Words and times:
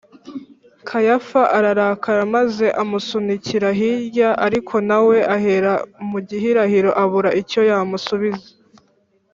kayafa 0.87 1.41
ararakara 1.57 2.21
maze 2.35 2.65
amusunikira 2.81 3.69
hirya, 3.79 4.29
ariko 4.45 4.75
na 4.89 4.97
we 5.07 5.17
ahera 5.35 5.73
mu 6.09 6.19
gihirahiro 6.27 6.91
abura 7.03 7.29
icyo 7.41 7.61
yamusubiza 7.71 8.49